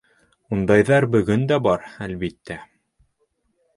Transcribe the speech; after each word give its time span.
Ундайҙар 0.55 1.07
бөгөн 1.15 1.45
дә 1.53 1.59
бар, 1.67 1.85
әлбиттә. 2.07 2.61